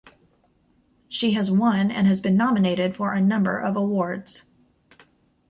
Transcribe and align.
She 1.09 1.33
has 1.33 1.51
won 1.51 1.91
and 1.91 2.07
has 2.07 2.21
been 2.21 2.35
nominated 2.35 2.95
for 2.95 3.13
a 3.13 3.21
number 3.21 3.59
of 3.59 3.75
awards. 3.75 4.45